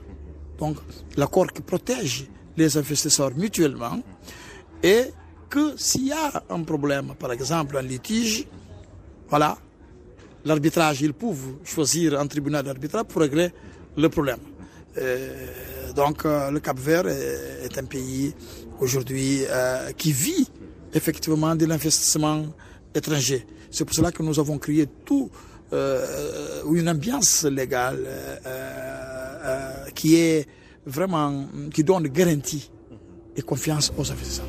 Donc 0.57 0.77
l'accord 1.17 1.51
qui 1.51 1.61
protège 1.61 2.29
les 2.57 2.77
investisseurs 2.77 3.31
mutuellement 3.35 3.99
et 4.83 5.03
que 5.49 5.77
s'il 5.77 6.07
y 6.07 6.11
a 6.11 6.43
un 6.49 6.63
problème, 6.63 7.13
par 7.17 7.31
exemple 7.31 7.77
un 7.77 7.81
litige, 7.81 8.45
voilà, 9.29 9.57
l'arbitrage, 10.43 11.01
ils 11.01 11.13
peuvent 11.13 11.55
choisir 11.63 12.19
un 12.19 12.27
tribunal 12.27 12.63
d'arbitrage 12.63 13.05
pour 13.05 13.21
régler 13.21 13.49
le 13.95 14.09
problème. 14.09 14.39
Euh, 14.97 15.93
donc 15.95 16.25
euh, 16.25 16.49
le 16.51 16.59
Cap 16.59 16.79
Vert 16.79 17.07
est, 17.07 17.77
un 17.77 17.83
pays 17.83 18.33
aujourd'hui 18.79 19.41
euh, 19.47 19.91
qui 19.91 20.11
vit 20.11 20.47
effectivement 20.93 21.55
de 21.55 21.65
l'investissement 21.65 22.45
étrangers. 22.95 23.45
C'est 23.69 23.85
pour 23.85 23.93
cela 23.93 24.11
que 24.11 24.23
nous 24.23 24.39
avons 24.39 24.57
créé 24.57 24.87
tout 25.05 25.29
une 25.69 26.87
ambiance 26.87 27.43
légale 27.43 28.07
qui 29.93 30.15
est 30.15 30.47
vraiment 30.87 31.45
qui 31.73 31.83
donne 31.83 32.07
garantie 32.07 32.71
et 33.35 33.41
confiance 33.41 33.93
aux 33.97 34.09
investisseurs. 34.11 34.45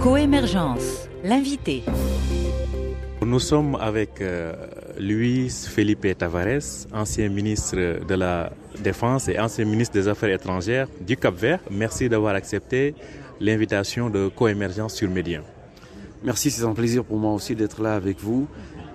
Coémergence, 0.00 1.08
l'invité. 1.22 1.82
Nous 3.24 3.40
sommes 3.40 3.76
avec 3.80 4.20
euh, 4.20 4.54
Luis 4.98 5.50
Felipe 5.50 6.06
Tavares, 6.16 6.86
ancien 6.92 7.28
ministre 7.28 7.76
de 8.06 8.14
la 8.14 8.52
Défense 8.82 9.28
et 9.28 9.38
ancien 9.38 9.64
ministre 9.64 9.94
des 9.94 10.06
Affaires 10.06 10.32
étrangères 10.32 10.86
du 11.00 11.16
Cap-Vert. 11.16 11.60
Merci 11.70 12.08
d'avoir 12.08 12.34
accepté 12.34 12.94
l'invitation 13.40 14.10
de 14.10 14.28
Coémergence 14.28 14.94
sur 14.94 15.10
Médien. 15.10 15.42
Merci, 16.22 16.50
c'est 16.50 16.64
un 16.64 16.72
plaisir 16.72 17.04
pour 17.04 17.18
moi 17.18 17.32
aussi 17.32 17.54
d'être 17.54 17.82
là 17.82 17.94
avec 17.94 18.20
vous. 18.20 18.46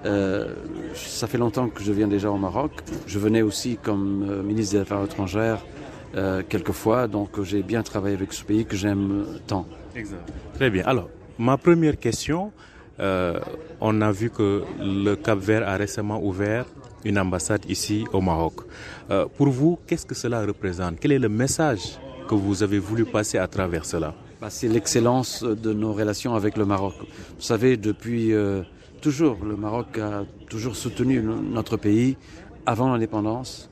Euh, 0.05 0.53
ça 0.95 1.27
fait 1.27 1.37
longtemps 1.37 1.69
que 1.69 1.83
je 1.83 1.91
viens 1.91 2.07
déjà 2.07 2.31
au 2.31 2.37
Maroc. 2.37 2.71
Je 3.07 3.19
venais 3.19 3.41
aussi 3.41 3.77
comme 3.81 4.25
euh, 4.29 4.41
ministre 4.43 4.73
des 4.75 4.81
Affaires 4.81 5.03
étrangères 5.03 5.63
euh, 6.15 6.41
quelques 6.47 6.71
fois, 6.71 7.07
donc 7.07 7.41
j'ai 7.43 7.63
bien 7.63 7.83
travaillé 7.83 8.15
avec 8.15 8.33
ce 8.33 8.43
pays 8.43 8.65
que 8.65 8.75
j'aime 8.75 9.25
tant. 9.47 9.65
Exact. 9.95 10.27
Très 10.55 10.69
bien. 10.69 10.83
Alors, 10.85 11.09
ma 11.37 11.57
première 11.57 11.97
question, 11.99 12.51
euh, 12.99 13.39
on 13.79 14.01
a 14.01 14.11
vu 14.11 14.29
que 14.29 14.63
le 14.79 15.15
Cap 15.15 15.39
Vert 15.39 15.67
a 15.67 15.75
récemment 15.77 16.21
ouvert 16.23 16.65
une 17.05 17.17
ambassade 17.17 17.63
ici 17.69 18.05
au 18.13 18.21
Maroc. 18.21 18.55
Euh, 19.09 19.25
pour 19.37 19.49
vous, 19.49 19.79
qu'est-ce 19.87 20.05
que 20.05 20.15
cela 20.15 20.45
représente? 20.45 20.99
Quel 20.99 21.13
est 21.13 21.19
le 21.19 21.29
message 21.29 21.97
que 22.27 22.35
vous 22.35 22.61
avez 22.63 22.79
voulu 22.79 23.05
passer 23.05 23.37
à 23.37 23.47
travers 23.47 23.85
cela? 23.85 24.13
Bah, 24.39 24.49
C'est 24.49 24.67
l'excellence 24.67 25.43
de 25.43 25.73
nos 25.73 25.93
relations 25.93 26.35
avec 26.35 26.57
le 26.57 26.65
Maroc. 26.65 26.93
Vous 26.99 27.41
savez, 27.41 27.77
depuis 27.77 28.33
euh, 28.33 28.61
toujours, 29.01 29.43
le 29.43 29.57
Maroc 29.57 29.97
a 29.97 30.23
toujours 30.47 30.75
soutenu 30.75 31.21
notre 31.21 31.75
pays 31.75 32.15
avant 32.65 32.89
l'indépendance, 32.89 33.69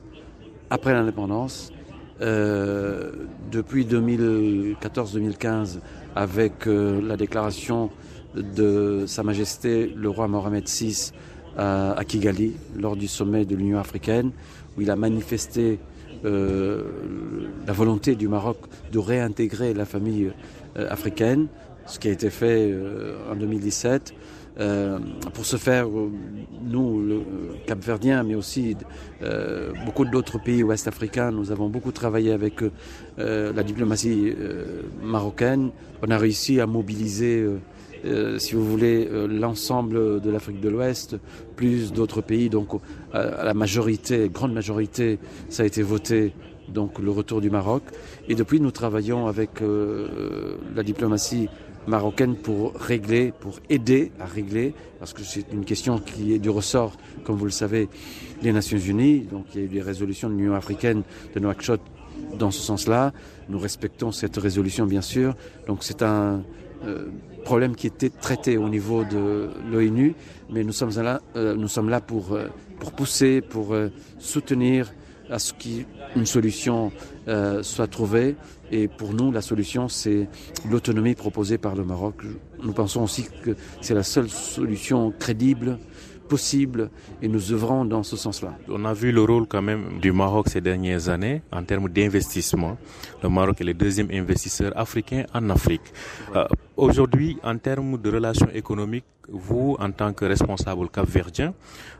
après 0.68 0.92
l'indépendance. 0.92 1.72
Euh, 2.20 3.12
depuis 3.50 3.86
2014-2015, 3.86 5.78
avec 6.14 6.66
euh, 6.66 7.00
la 7.00 7.16
déclaration 7.16 7.88
de 8.34 9.04
Sa 9.06 9.22
Majesté 9.22 9.94
le 9.96 10.10
roi 10.10 10.28
Mohamed 10.28 10.68
VI 10.68 11.12
à, 11.56 11.96
Kigali, 12.06 12.52
lors 12.78 12.94
du 12.94 13.08
sommet 13.08 13.46
de 13.46 13.56
l'Union 13.56 13.78
africaine, 13.78 14.32
où 14.76 14.82
il 14.82 14.90
a 14.90 14.96
manifesté 14.96 15.78
euh, 16.26 16.82
la 17.66 17.72
volonté 17.72 18.16
du 18.16 18.28
Maroc 18.28 18.58
de 18.92 18.98
réintégrer 18.98 19.72
la 19.72 19.86
famille 19.86 20.30
africaine, 20.76 21.46
ce 21.86 21.98
qui 21.98 22.08
a 22.08 22.12
été 22.12 22.28
fait 22.30 22.74
en 23.30 23.34
2017. 23.34 24.14
Euh, 24.58 24.98
pour 25.32 25.46
ce 25.46 25.56
faire, 25.56 25.86
euh, 25.88 26.10
nous, 26.62 27.00
le 27.00 27.22
Cap-Verdien, 27.66 28.22
mais 28.24 28.34
aussi 28.34 28.76
euh, 29.22 29.72
beaucoup 29.86 30.04
d'autres 30.04 30.42
pays 30.42 30.62
ouest-africains, 30.62 31.30
nous 31.30 31.52
avons 31.52 31.68
beaucoup 31.68 31.92
travaillé 31.92 32.32
avec 32.32 32.62
euh, 32.62 33.52
la 33.52 33.62
diplomatie 33.62 34.34
euh, 34.38 34.82
marocaine. 35.02 35.70
On 36.02 36.10
a 36.10 36.18
réussi 36.18 36.60
à 36.60 36.66
mobiliser, 36.66 37.46
euh, 38.04 38.38
si 38.38 38.54
vous 38.54 38.64
voulez, 38.64 39.08
l'ensemble 39.28 40.20
de 40.20 40.30
l'Afrique 40.30 40.60
de 40.60 40.68
l'Ouest, 40.68 41.16
plus 41.56 41.92
d'autres 41.92 42.20
pays. 42.20 42.48
Donc, 42.48 42.68
à 43.12 43.44
la 43.44 43.54
majorité, 43.54 44.28
grande 44.28 44.52
majorité, 44.52 45.18
ça 45.48 45.62
a 45.62 45.66
été 45.66 45.82
voté 45.82 46.32
donc 46.68 46.98
le 46.98 47.10
retour 47.10 47.40
du 47.40 47.50
Maroc. 47.50 47.82
Et 48.28 48.34
depuis, 48.34 48.60
nous 48.60 48.70
travaillons 48.70 49.26
avec 49.26 49.60
euh, 49.60 50.56
la 50.74 50.82
diplomatie 50.82 51.48
marocaine 51.86 52.36
pour 52.36 52.74
régler, 52.74 53.32
pour 53.38 53.58
aider 53.68 54.12
à 54.20 54.26
régler, 54.26 54.74
parce 54.98 55.12
que 55.12 55.22
c'est 55.22 55.52
une 55.52 55.64
question 55.64 55.98
qui 55.98 56.34
est 56.34 56.38
du 56.38 56.50
ressort, 56.50 56.96
comme 57.24 57.36
vous 57.36 57.46
le 57.46 57.50
savez, 57.50 57.88
des 58.42 58.52
Nations 58.52 58.78
Unies. 58.78 59.20
Donc 59.20 59.46
il 59.54 59.60
y 59.60 59.62
a 59.62 59.66
eu 59.66 59.68
des 59.68 59.82
résolutions 59.82 60.28
de 60.28 60.34
l'Union 60.34 60.54
africaine 60.54 61.02
de 61.34 61.40
Nouakchott 61.40 61.80
dans 62.38 62.50
ce 62.50 62.60
sens-là. 62.60 63.12
Nous 63.48 63.58
respectons 63.58 64.12
cette 64.12 64.36
résolution, 64.36 64.86
bien 64.86 65.02
sûr. 65.02 65.34
Donc 65.66 65.78
c'est 65.82 66.02
un 66.02 66.42
euh, 66.86 67.06
problème 67.44 67.74
qui 67.74 67.86
était 67.86 68.10
traité 68.10 68.56
au 68.56 68.68
niveau 68.68 69.04
de 69.04 69.50
l'ONU, 69.70 70.14
mais 70.50 70.64
nous 70.64 70.72
sommes 70.72 70.90
là, 71.02 71.20
euh, 71.36 72.00
pour, 72.06 72.32
euh, 72.32 72.48
pour 72.78 72.92
pousser, 72.92 73.40
pour 73.40 73.74
soutenir 74.18 74.92
à 75.30 75.38
ce 75.38 75.52
qu'une 75.54 76.26
solution 76.26 76.90
soit 77.62 77.86
trouvée. 77.86 78.34
Et 78.70 78.88
pour 78.88 79.12
nous, 79.12 79.32
la 79.32 79.40
solution, 79.42 79.88
c'est 79.88 80.28
l'autonomie 80.70 81.14
proposée 81.14 81.58
par 81.58 81.74
le 81.74 81.84
Maroc. 81.84 82.22
Nous 82.62 82.72
pensons 82.72 83.02
aussi 83.02 83.26
que 83.42 83.56
c'est 83.80 83.94
la 83.94 84.02
seule 84.02 84.28
solution 84.28 85.12
crédible 85.18 85.78
possible 86.28 86.90
et 87.20 87.26
nous 87.26 87.50
œuvrons 87.52 87.84
dans 87.84 88.04
ce 88.04 88.16
sens-là. 88.16 88.52
On 88.68 88.84
a 88.84 88.94
vu 88.94 89.10
le 89.10 89.22
rôle 89.22 89.46
quand 89.48 89.62
même 89.62 89.98
du 90.00 90.12
Maroc 90.12 90.48
ces 90.48 90.60
dernières 90.60 91.08
années 91.08 91.42
en 91.50 91.64
termes 91.64 91.88
d'investissement. 91.88 92.78
Le 93.22 93.28
Maroc 93.28 93.60
est 93.60 93.64
le 93.64 93.74
deuxième 93.74 94.10
investisseur 94.12 94.72
africain 94.76 95.24
en 95.34 95.50
Afrique. 95.50 95.82
Euh, 96.36 96.44
Aujourd'hui, 96.76 97.36
en 97.42 97.58
termes 97.58 97.98
de 98.00 98.10
relations 98.10 98.48
économiques, 98.54 99.04
vous, 99.28 99.76
en 99.78 99.90
tant 99.90 100.12
que 100.14 100.24
responsable 100.24 100.88
capverdien, 100.88 101.52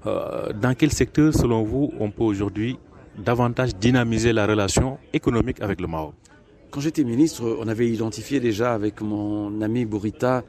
euh, 0.07 0.53
dans 0.55 0.75
quel 0.75 0.91
secteur, 0.93 1.35
selon 1.35 1.63
vous, 1.65 1.93
on 1.99 2.11
peut 2.11 2.23
aujourd'hui 2.23 2.79
davantage 3.19 3.75
dynamiser 3.77 4.33
la 4.33 4.47
relation 4.47 4.97
économique 5.13 5.61
avec 5.61 5.81
le 5.81 5.87
Maroc? 5.87 6.15
Quand 6.71 6.81
j'étais 6.81 7.03
ministre, 7.03 7.57
on 7.59 7.67
avait 7.67 7.89
identifié 7.89 8.39
déjà 8.39 8.75
avec 8.75 9.01
mon 9.01 9.61
ami 9.61 9.85
Bourita 9.85 10.45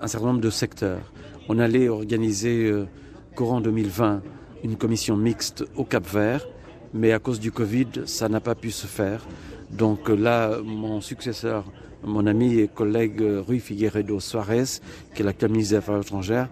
un 0.00 0.06
certain 0.06 0.28
nombre 0.28 0.40
de 0.40 0.50
secteurs. 0.50 1.12
On 1.48 1.58
allait 1.58 1.88
organiser 1.88 2.66
euh, 2.66 2.86
courant 3.34 3.60
2020 3.60 4.22
une 4.62 4.76
commission 4.76 5.16
mixte 5.16 5.64
au 5.74 5.82
Cap 5.82 6.06
Vert, 6.06 6.46
mais 6.94 7.10
à 7.12 7.18
cause 7.18 7.40
du 7.40 7.50
Covid, 7.50 7.88
ça 8.04 8.28
n'a 8.28 8.38
pas 8.38 8.54
pu 8.54 8.70
se 8.70 8.86
faire. 8.86 9.26
Donc 9.72 10.08
euh, 10.08 10.14
là, 10.14 10.58
mon 10.64 11.00
successeur, 11.00 11.64
mon 12.04 12.26
ami 12.26 12.60
et 12.60 12.68
collègue 12.68 13.20
euh, 13.20 13.42
Rui 13.44 13.58
Figueiredo 13.58 14.20
Suarez, 14.20 14.78
qui 15.16 15.22
est 15.22 15.24
l'actuel 15.24 15.50
ministre 15.50 15.72
des 15.72 15.78
Affaires 15.78 16.00
étrangères, 16.00 16.48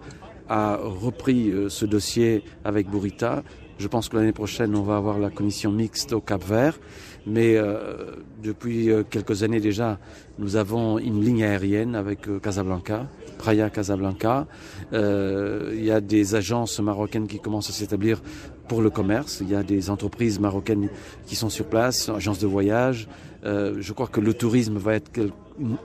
a 0.49 0.75
repris 0.75 1.53
ce 1.69 1.85
dossier 1.85 2.43
avec 2.65 2.87
Bourita. 2.87 3.43
Je 3.77 3.87
pense 3.89 4.07
que 4.07 4.15
l'année 4.15 4.31
prochaine, 4.31 4.75
on 4.75 4.83
va 4.83 4.95
avoir 4.95 5.19
la 5.19 5.29
commission 5.29 5.71
mixte 5.71 6.13
au 6.13 6.21
Cap 6.21 6.43
Vert. 6.43 6.79
Mais 7.27 7.57
euh, 7.57 8.15
depuis 8.43 8.91
euh, 8.91 9.03
quelques 9.03 9.43
années 9.43 9.59
déjà, 9.59 9.97
nous 10.37 10.55
avons 10.55 10.99
une 10.99 11.23
ligne 11.23 11.43
aérienne 11.43 11.95
avec 11.95 12.27
euh, 12.27 12.39
Casablanca, 12.39 13.07
Praia 13.37 13.69
Casablanca. 13.69 14.47
Euh, 14.93 15.71
il 15.73 15.83
y 15.83 15.91
a 15.91 16.01
des 16.01 16.35
agences 16.35 16.79
marocaines 16.79 17.27
qui 17.27 17.39
commencent 17.39 17.69
à 17.69 17.73
s'établir 17.73 18.21
pour 18.67 18.81
le 18.81 18.89
commerce. 18.89 19.39
Il 19.41 19.49
y 19.49 19.55
a 19.55 19.63
des 19.63 19.89
entreprises 19.89 20.39
marocaines 20.39 20.89
qui 21.25 21.35
sont 21.35 21.49
sur 21.49 21.65
place, 21.65 22.09
agences 22.09 22.39
de 22.39 22.47
voyage. 22.47 23.07
Euh, 23.45 23.75
je 23.79 23.93
crois 23.93 24.07
que 24.07 24.19
le 24.19 24.33
tourisme 24.33 24.77
va 24.77 24.95
être 24.95 25.11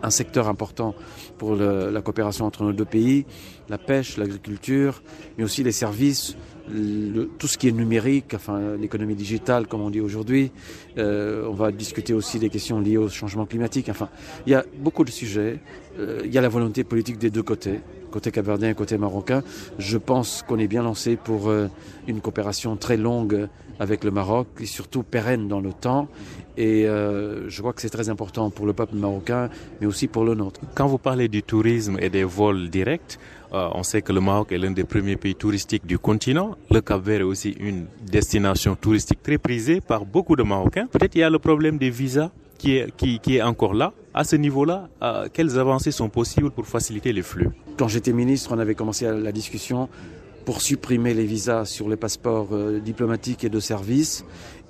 un 0.02 0.10
secteur 0.10 0.48
important 0.48 0.94
pour 1.38 1.54
la 1.54 2.02
coopération 2.02 2.44
entre 2.44 2.64
nos 2.64 2.72
deux 2.72 2.84
pays. 2.84 3.24
La 3.68 3.78
pêche, 3.78 4.16
l'agriculture, 4.16 5.02
mais 5.38 5.44
aussi 5.44 5.62
les 5.62 5.72
services, 5.72 6.36
tout 7.38 7.46
ce 7.46 7.56
qui 7.56 7.68
est 7.68 7.72
numérique, 7.72 8.34
enfin 8.34 8.76
l'économie 8.76 9.14
digitale, 9.14 9.68
comme 9.68 9.80
on 9.80 9.90
dit 9.90 10.00
aujourd'hui. 10.00 10.50
Euh, 10.98 11.46
on 11.48 11.54
va 11.54 11.70
discuter 11.70 12.12
aussi 12.12 12.38
des 12.38 12.48
questions 12.48 12.80
liées 12.80 12.96
au 12.96 13.08
changement 13.08 13.46
climatique. 13.46 13.88
Enfin, 13.88 14.08
il 14.46 14.52
y 14.52 14.54
a 14.54 14.64
beaucoup 14.78 15.04
de 15.04 15.10
sujets. 15.10 15.60
Euh, 15.98 16.22
il 16.24 16.32
y 16.32 16.38
a 16.38 16.40
la 16.40 16.48
volonté 16.48 16.82
politique 16.82 17.18
des 17.18 17.30
deux 17.30 17.44
côtés, 17.44 17.80
côté 18.10 18.32
capverdien 18.32 18.70
et 18.70 18.74
côté 18.74 18.98
marocain. 18.98 19.44
Je 19.78 19.98
pense 19.98 20.42
qu'on 20.42 20.58
est 20.58 20.68
bien 20.68 20.82
lancé 20.82 21.16
pour 21.16 21.52
une 22.08 22.20
coopération 22.20 22.76
très 22.76 22.96
longue 22.96 23.48
avec 23.80 24.04
le 24.04 24.12
Maroc 24.12 24.46
et 24.60 24.66
surtout 24.66 25.02
pérenne 25.02 25.49
dans 25.49 25.60
le 25.60 25.72
temps. 25.72 26.06
Et 26.56 26.87
euh, 26.87 27.49
je 27.49 27.60
crois 27.60 27.72
que 27.72 27.80
c'est 27.80 27.88
très 27.88 28.10
important 28.10 28.50
pour 28.50 28.66
le 28.66 28.75
peuple 28.75 28.94
marocain, 28.94 29.49
mais 29.80 29.87
aussi 29.87 30.06
pour 30.06 30.25
le 30.25 30.34
nôtre. 30.34 30.60
Quand 30.75 30.87
vous 30.87 30.99
parlez 30.99 31.28
du 31.28 31.42
tourisme 31.42 31.96
et 31.99 32.10
des 32.10 32.22
vols 32.22 32.68
directs, 32.68 33.18
euh, 33.52 33.68
on 33.75 33.82
sait 33.82 34.02
que 34.02 34.12
le 34.12 34.20
Maroc 34.20 34.52
est 34.52 34.58
l'un 34.58 34.70
des 34.70 34.84
premiers 34.84 35.16
pays 35.16 35.34
touristiques 35.34 35.87
du 35.87 35.99
continent. 35.99 36.56
Le 36.70 36.80
Cap-Vert 36.82 37.22
est 37.22 37.25
aussi 37.25 37.56
une 37.58 37.87
destination 38.06 38.76
touristique 38.76 39.22
très 39.22 39.38
prisée 39.38 39.80
par 39.80 40.04
beaucoup 40.04 40.37
de 40.37 40.42
Marocains. 40.42 40.87
Peut-être 40.87 41.14
il 41.14 41.20
y 41.20 41.25
a 41.25 41.30
le 41.30 41.38
problème 41.38 41.78
des 41.78 41.90
visas 41.90 42.30
qui 42.58 42.76
est, 42.76 42.94
qui, 42.94 43.18
qui 43.18 43.37
est 43.37 43.42
encore 43.42 43.72
là. 43.72 43.92
À 44.12 44.25
ce 44.25 44.37
niveau-là, 44.37 44.88
euh, 45.02 45.28
quelles 45.32 45.58
avancées 45.58 45.92
sont 45.92 46.10
possibles 46.10 46.50
pour 46.50 46.66
faciliter 46.66 47.12
les 47.14 47.22
flux? 47.22 47.49
Quand 47.78 47.88
j'étais 47.88 48.12
ministre, 48.12 48.52
on 48.54 48.58
avait 48.58 48.75
commencé 48.75 49.06
la 49.10 49.32
discussion 49.32 49.88
pour 50.50 50.62
supprimer 50.62 51.14
les 51.14 51.26
visas 51.26 51.64
sur 51.64 51.88
les 51.88 51.95
passeports 51.95 52.49
euh, 52.50 52.80
diplomatiques 52.80 53.45
et 53.45 53.49
de 53.49 53.61
service, 53.61 54.25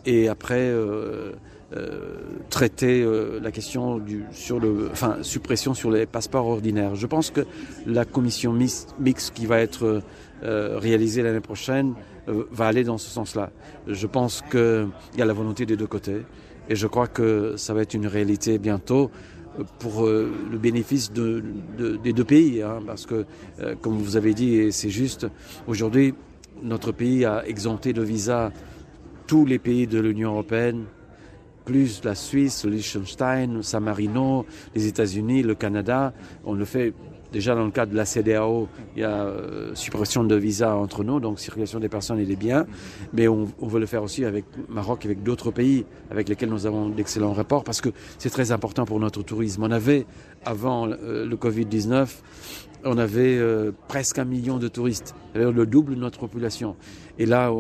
et 0.05 0.29
après 0.29 0.69
euh, 0.69 1.33
euh, 1.75 2.17
traiter 2.51 3.03
la 3.41 3.51
question 3.51 3.97
du, 3.97 4.27
sur 4.31 4.61
le, 4.61 4.91
enfin 4.93 5.17
suppression 5.23 5.73
sur 5.73 5.91
les 5.91 6.05
passeports 6.05 6.47
ordinaires. 6.47 6.97
Je 6.97 7.07
pense 7.07 7.31
que 7.31 7.47
la 7.87 8.05
commission 8.05 8.53
mix, 8.53 8.89
mixte 8.99 9.33
qui 9.33 9.47
va 9.47 9.59
être 9.59 10.03
réalisée 10.43 11.23
l'année 11.23 11.41
prochaine 11.41 11.95
va 12.27 12.67
aller 12.67 12.85
dans 12.85 12.99
ce 12.99 13.09
sens-là. 13.09 13.51
Je 13.87 14.07
pense 14.07 14.43
qu'il 14.51 14.89
y 15.17 15.23
a 15.23 15.25
la 15.25 15.33
volonté 15.33 15.65
des 15.65 15.79
deux 15.79 15.87
côtés, 15.87 16.27
et 16.69 16.77
je 16.77 16.87
crois 16.87 17.07
que 17.07 17.55
ça 17.57 17.73
va 17.73 17.81
être 17.81 17.95
une 17.95 18.07
réalité 18.07 18.59
bientôt. 18.59 19.11
Pour 19.79 20.07
le 20.07 20.59
bénéfice 20.59 21.13
de, 21.13 21.43
des 22.03 22.13
deux 22.13 22.25
pays, 22.25 22.63
hein, 22.63 22.81
parce 22.87 23.07
que, 23.07 23.27
comme 23.81 23.99
vous 23.99 24.17
avez 24.17 24.33
dit, 24.33 24.55
et 24.55 24.71
c'est 24.71 24.91
juste, 24.91 25.27
aujourd'hui, 25.67 26.15
notre 26.63 26.93
pays 26.93 27.25
a 27.25 27.47
exempté 27.47 27.93
de 27.93 28.03
visa 28.03 28.53
tous 29.27 29.45
les 29.45 29.59
pays 29.59 29.87
de 29.87 30.01
l'Union 30.01 30.33
européenne, 30.33 30.85
plus 31.65 32.03
la 32.05 32.15
Suisse, 32.15 32.65
le 32.65 32.73
Liechtenstein, 32.73 33.63
San 33.63 33.85
Marino, 33.85 34.45
les 34.75 34.87
États-Unis, 34.87 35.43
le 35.43 35.55
Canada. 35.55 36.13
On 36.45 36.55
le 36.55 36.65
fait 36.65 36.93
déjà 37.33 37.55
dans 37.55 37.65
le 37.65 37.71
cadre 37.71 37.93
de 37.93 37.97
la 37.97 38.05
CDAO, 38.05 38.69
il 38.97 39.03
y 39.03 39.05
a 39.05 39.25
euh, 39.25 39.75
suppression 39.75 40.25
de 40.25 40.35
visa 40.35 40.75
entre 40.75 41.05
nous, 41.05 41.21
donc 41.21 41.39
circulation 41.39 41.81
des 41.81 41.89
personnes 41.89 42.19
et 42.19 42.25
des 42.25 42.37
biens. 42.37 42.67
Mais 43.13 43.29
on, 43.29 43.49
veut 43.61 43.81
le 43.81 43.87
faire 43.87 44.03
aussi 44.03 44.25
avec 44.25 44.45
Maroc, 44.69 45.05
avec 45.05 45.23
d'autres 45.23 45.51
pays 45.51 45.85
avec 46.11 46.29
lesquels 46.29 46.51
nous 46.51 46.67
avons 46.67 46.89
d'excellents 46.89 47.33
rapports, 47.33 47.65
parce 47.65 47.81
que 47.81 47.91
c'est 48.19 48.31
très 48.31 48.53
important 48.53 48.85
pour 48.85 49.01
notre 49.01 49.23
tourisme. 49.23 49.63
On 49.63 49.71
avait, 49.71 50.07
avant 50.45 50.89
euh, 50.89 51.27
le 51.27 51.37
Covid-19, 51.37 52.09
on 52.85 52.99
avait 52.99 53.37
euh, 53.39 53.73
presque 53.89 54.19
un 54.19 54.25
million 54.25 54.59
de 54.59 54.69
touristes, 54.69 55.15
le 55.35 55.67
double 55.67 55.95
de 55.95 56.01
notre 56.01 56.19
population. 56.19 56.77
Et 57.21 57.27
là, 57.27 57.53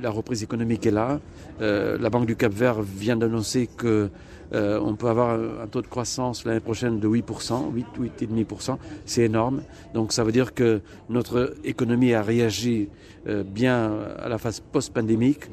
la 0.00 0.10
reprise 0.10 0.42
économique 0.42 0.86
est 0.86 0.90
là. 0.90 1.20
la 1.60 2.10
Banque 2.10 2.26
du 2.26 2.36
Cap-Vert 2.36 2.80
vient 2.80 3.16
d'annoncer 3.16 3.68
que 3.76 4.08
euh, 4.52 4.80
on 4.82 4.96
peut 4.96 5.08
avoir 5.08 5.38
un, 5.38 5.66
taux 5.68 5.82
de 5.82 5.86
croissance 5.86 6.44
l'année 6.44 6.60
prochaine 6.60 6.98
de 6.98 7.08
8%, 7.08 7.72
8, 7.72 7.86
8,5%. 8.20 8.76
C'est 9.04 9.22
énorme. 9.22 9.62
Donc 9.94 10.12
ça 10.12 10.24
veut 10.24 10.32
dire 10.32 10.54
que 10.54 10.80
notre 11.08 11.54
économie 11.64 12.14
a 12.14 12.22
réagi 12.22 12.88
euh, 13.28 13.44
bien 13.44 13.92
à 14.18 14.28
la 14.28 14.38
phase 14.38 14.60
post-pandémique 14.60 15.44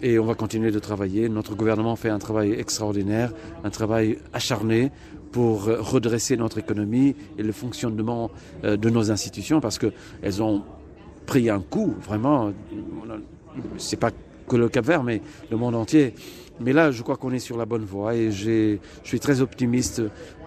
et 0.00 0.18
on 0.18 0.24
va 0.24 0.34
continuer 0.34 0.70
de 0.70 0.78
travailler. 0.78 1.28
Notre 1.28 1.54
gouvernement 1.54 1.96
fait 1.96 2.10
un 2.10 2.18
travail 2.18 2.52
extraordinaire, 2.52 3.32
un 3.64 3.70
travail 3.70 4.18
acharné 4.32 4.90
pour 5.30 5.64
redresser 5.64 6.38
notre 6.38 6.56
économie 6.56 7.14
et 7.36 7.42
le 7.42 7.52
fonctionnement 7.52 8.30
euh, 8.64 8.78
de 8.78 8.88
nos 8.88 9.10
institutions 9.10 9.60
parce 9.60 9.78
qu'elles 9.78 10.42
ont 10.42 10.62
pris 11.28 11.50
un 11.50 11.60
coup, 11.60 11.94
vraiment. 12.00 12.52
C'est 13.76 14.00
pas 14.00 14.10
que 14.48 14.56
le 14.56 14.70
Cap 14.70 14.86
Vert, 14.86 15.04
mais 15.04 15.20
le 15.50 15.56
monde 15.58 15.74
entier. 15.74 16.14
Mais 16.60 16.72
là, 16.72 16.90
je 16.90 17.02
crois 17.02 17.16
qu'on 17.16 17.32
est 17.32 17.38
sur 17.38 17.56
la 17.56 17.66
bonne 17.66 17.84
voie 17.84 18.16
et 18.16 18.32
je 18.32 18.78
suis 19.04 19.20
très 19.20 19.42
optimiste 19.42 20.02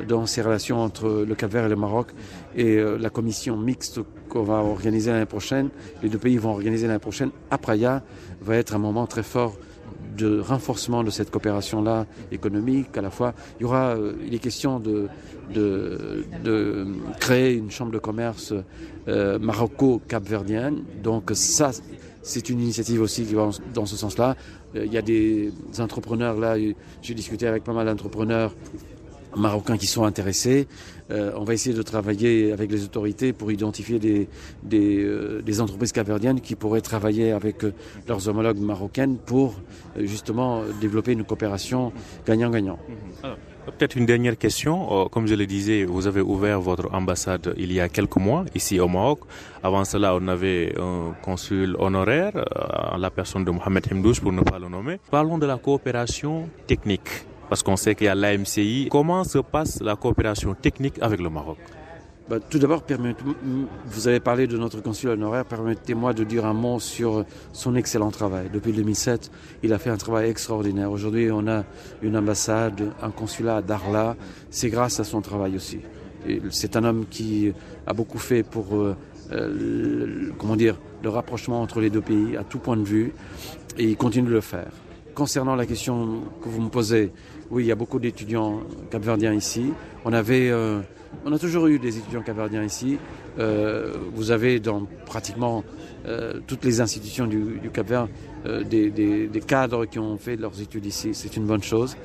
dans 0.10 0.26
ces 0.26 0.42
relations 0.42 0.80
entre 0.80 1.24
le 1.26 1.36
Cap-Vert 1.36 1.68
et 1.68 1.70
le 1.70 1.78
Maroc 1.78 2.08
et 2.56 2.78
euh, 2.78 2.98
la 2.98 3.10
commission 3.10 3.56
mixte 3.56 4.02
qu'on 4.28 4.44
va 4.44 4.56
organiser 4.56 5.12
l'année 5.12 5.26
prochaine. 5.26 5.70
Les 6.04 6.10
deux 6.10 6.18
pays 6.18 6.36
vont 6.36 6.50
organiser 6.50 6.88
l'année 6.88 7.00
prochaine 7.00 7.30
à 7.50 7.58
Praia 7.58 8.04
va 8.42 8.58
être 8.58 8.76
un 8.76 8.80
moment 8.80 9.08
très 9.08 9.24
fort 9.24 9.56
de 10.18 10.40
renforcement 10.40 11.04
de 11.04 11.10
cette 11.10 11.32
coopération-là 11.32 12.06
économique. 12.32 12.98
À 12.98 13.02
la 13.02 13.10
fois, 13.10 13.34
il 13.60 13.64
y 13.64 13.66
aura, 13.66 13.96
euh, 13.96 14.14
il 14.26 14.34
est 14.34 14.40
question 14.40 14.80
de, 14.80 15.08
de, 15.54 16.24
de 16.44 16.88
créer 17.20 17.56
une 17.56 17.72
chambre 17.72 17.92
de 17.92 18.00
commerce 18.00 18.54
euh, 19.08 19.40
maroco-capverdienne. 19.40 20.84
Donc 21.04 21.32
ça, 21.34 21.72
c'est 22.22 22.50
une 22.50 22.62
initiative 22.62 23.02
aussi 23.02 23.24
qui 23.24 23.34
va 23.34 23.50
dans 23.74 23.86
ce 23.86 23.98
sens-là. 23.98 24.36
Euh, 24.76 24.86
il 24.86 24.94
y 24.94 24.98
a 24.98 25.02
des 25.02 25.52
entrepreneurs 25.80 26.38
là, 26.38 26.56
j'ai 27.02 27.14
discuté 27.14 27.48
avec 27.48 27.64
pas 27.64 27.74
mal 27.74 27.86
d'entrepreneurs 27.88 28.54
marocains 29.36 29.78
qui 29.78 29.88
sont 29.88 30.04
intéressés. 30.04 30.68
Euh, 31.12 31.32
on 31.36 31.44
va 31.44 31.54
essayer 31.54 31.76
de 31.76 31.82
travailler 31.82 32.52
avec 32.54 32.72
les 32.72 32.84
autorités 32.84 33.34
pour 33.34 33.52
identifier 33.52 34.00
des, 34.00 34.30
des, 34.64 35.04
euh, 35.04 35.42
des 35.42 35.62
entreprises 35.62 35.92
caverdiennes 35.92 36.42
qui 36.42 36.56
pourraient 36.56 36.82
travailler 36.82 37.32
avec 37.32 37.66
leurs 38.08 38.28
homologues 38.28 38.60
marocaines 38.60 39.18
pour 39.18 39.56
justement 39.98 40.64
développer 40.80 41.12
une 41.12 41.24
coopération 41.24 41.92
gagnant-gagnant. 42.26 42.80
Mhm. 43.24 43.36
Peut-être 43.66 43.96
une 43.96 44.08
dernière 44.08 44.38
question. 44.38 45.06
Euh, 45.06 45.06
comme 45.06 45.28
je 45.28 45.36
le 45.36 45.46
disais, 45.46 45.86
vous 45.86 46.08
avez 46.08 46.22
ouvert 46.22 46.60
votre 46.60 46.92
ambassade 46.94 47.54
il 47.58 47.72
y 47.72 47.80
a 47.80 47.90
quelques 47.90 48.16
mois 48.16 48.44
ici 48.56 48.80
au 48.80 48.88
Maroc. 48.88 49.20
Avant 49.62 49.86
cela, 49.86 50.16
on 50.16 50.28
avait 50.28 50.74
un 50.80 51.14
consul 51.22 51.76
honoraire, 51.78 52.32
euh, 52.36 52.98
la 52.98 53.12
personne 53.12 53.46
de 53.46 53.52
Mohamed 53.52 53.86
Hemdouche 53.92 54.20
pour 54.20 54.32
ne 54.32 54.42
pas 54.42 54.58
le 54.58 54.68
nommer. 54.68 55.00
Parlons 55.12 55.38
de 55.38 55.46
la 55.46 55.58
coopération 55.58 56.50
technique, 56.66 57.10
parce 57.52 57.64
qu'on 57.64 57.76
sait 57.76 57.96
qu'il 57.96 58.06
y 58.06 58.08
a 58.08 58.16
l'AMCI. 58.16 58.88
Comment 58.90 59.26
se 59.26 59.40
passe 59.40 59.82
la 59.82 59.98
coopération 59.98 60.54
technique 60.54 60.96
avec 61.02 61.20
le 61.20 61.30
Maroc? 61.30 61.58
Bah, 62.30 62.38
tout 62.40 62.60
d'abord, 62.60 62.82
vous 63.88 64.08
avez 64.08 64.22
parlé 64.22 64.48
de 64.48 64.58
notre 64.58 64.80
consul 64.82 65.10
honoraire. 65.10 65.44
Permettez-moi 65.44 66.14
de 66.14 66.24
dire 66.24 66.46
un 66.46 66.54
mot 66.54 66.80
sur 66.80 67.26
son 67.52 67.76
excellent 67.76 68.10
travail. 68.10 68.50
Depuis 68.54 68.72
2007, 68.72 69.30
il 69.64 69.74
a 69.74 69.80
fait 69.80 69.90
un 69.90 69.98
travail 69.98 70.30
extraordinaire. 70.30 70.90
Aujourd'hui, 70.90 71.30
on 71.30 71.46
a 71.50 71.66
une 72.02 72.16
ambassade, 72.16 72.94
un 73.02 73.12
consulat 73.12 73.58
à 73.58 73.62
Darla. 73.62 74.16
C'est 74.50 74.70
grâce 74.70 75.02
à 75.02 75.04
son 75.04 75.20
travail 75.20 75.58
aussi. 75.58 75.80
C'est 76.52 76.78
un 76.78 76.86
homme 76.86 77.06
qui 77.10 77.52
a 77.86 77.92
beaucoup 77.92 78.20
fait 78.20 78.44
pour 78.44 78.78
euh, 78.78 78.96
le, 79.30 80.32
comment 80.38 80.56
dire, 80.56 80.78
le 81.04 81.10
rapprochement 81.10 81.62
entre 81.62 81.82
les 81.82 81.90
deux 81.90 82.00
pays 82.00 82.38
à 82.38 82.46
tout 82.46 82.60
point 82.60 82.78
de 82.78 82.86
vue 82.86 83.12
et 83.78 83.84
il 83.84 83.98
continue 83.98 84.30
de 84.30 84.34
le 84.34 84.40
faire. 84.40 84.72
Concernant 85.14 85.56
la 85.56 85.66
question 85.66 86.22
que 86.42 86.50
vous 86.50 86.62
me 86.62 86.70
posez, 86.70 87.12
oui, 87.50 87.64
il 87.64 87.68
y 87.68 87.72
a 87.72 87.76
beaucoup 87.76 88.00
d'étudiants 88.00 88.62
capverdiens 88.90 89.34
ici. 89.34 89.74
On 90.06 90.14
avait 90.14 90.50
euh, 90.50 90.82
on 91.26 91.32
a 91.34 91.40
toujours 91.40 91.68
eu 91.68 91.78
des 91.78 91.98
étudiants 91.98 92.22
caverdiens 92.22 92.64
ici. 92.64 92.98
Euh, 93.40 93.94
vous 94.14 94.32
avez 94.32 94.60
dans 94.60 94.88
pratiquement 95.06 95.64
euh, 96.06 96.40
toutes 96.48 96.66
les 96.66 96.82
institutions 96.82 97.28
du, 97.28 97.60
Cap-Vert 97.72 98.08
euh, 98.46 98.64
des, 98.64 99.30
cadres 99.46 99.86
qui 99.86 100.00
ont 100.00 100.18
fait 100.18 100.36
leurs 100.36 100.60
études 100.62 100.86
ici. 100.86 101.12
C'est 101.14 101.38
une 101.38 101.46
bonne 101.46 101.64
chose. 101.64 101.96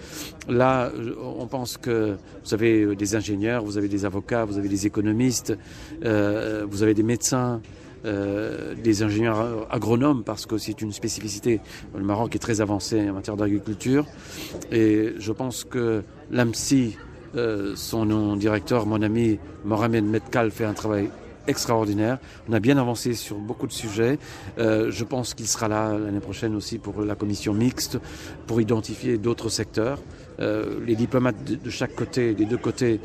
Là, 0.48 0.92
on 1.22 1.46
pense 1.46 1.76
que 1.78 2.16
vous 2.44 2.54
avez 2.54 2.94
des 2.94 3.16
ingénieurs, 3.16 3.64
vous 3.64 3.78
avez 3.78 3.88
des 3.88 4.04
avocats, 4.04 4.44
vous 4.44 4.58
avez 4.58 4.68
des 4.68 4.86
économistes, 4.86 5.56
vous 6.02 6.82
avez 6.82 6.94
des 6.94 7.02
médecins. 7.02 7.60
Des 8.06 9.02
ingénieurs 9.02 9.66
agronomes 9.70 10.22
parce 10.24 10.46
que 10.46 10.58
c'est 10.58 10.80
une 10.80 10.92
spécificité. 10.92 11.60
Le 11.96 12.04
Maroc 12.04 12.34
est 12.34 12.38
très 12.38 12.60
avancé 12.60 13.10
en 13.10 13.14
matière 13.14 13.36
d'agriculture 13.36 14.06
et 14.70 15.14
je 15.18 15.32
pense 15.32 15.64
que 15.64 16.02
l'AMSI 16.30 16.96
euh, 17.36 17.74
son 17.76 18.36
directeur, 18.36 18.86
mon 18.86 19.02
ami 19.02 19.38
Mohamed 19.64 20.04
Medkal, 20.04 20.50
fait 20.50 20.64
un 20.64 20.72
travail 20.72 21.10
extraordinaire. 21.46 22.18
On 22.48 22.52
a 22.52 22.60
bien 22.60 22.78
avancé 22.78 23.14
sur 23.14 23.36
beaucoup 23.36 23.66
de 23.66 23.72
sujets. 23.72 24.18
Euh, 24.58 24.90
je 24.90 25.04
pense 25.04 25.34
qu'il 25.34 25.46
sera 25.46 25.68
là 25.68 25.96
l'année 25.98 26.20
prochaine 26.20 26.54
aussi 26.54 26.78
pour 26.78 27.02
la 27.02 27.14
commission 27.14 27.54
mixte, 27.54 27.98
pour 28.46 28.60
identifier 28.60 29.18
d'autres 29.18 29.48
secteurs. 29.48 29.98
Euh, 30.38 30.80
les 30.86 30.96
diplomates 30.96 31.36
de, 31.44 31.70
chaque 31.70 31.94
côté, 31.94 32.34
des 32.34 32.44
deux 32.44 32.58
côtés, 32.58 33.00